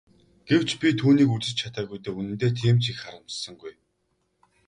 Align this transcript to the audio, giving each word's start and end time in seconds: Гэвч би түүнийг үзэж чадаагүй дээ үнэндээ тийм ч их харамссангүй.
Гэвч 0.49 0.69
би 0.79 0.87
түүнийг 1.01 1.29
үзэж 1.35 1.55
чадаагүй 1.61 1.99
дээ 2.01 2.13
үнэндээ 2.19 2.51
тийм 2.59 2.77
ч 2.81 2.83
их 2.91 2.97
харамссангүй. 3.01 3.73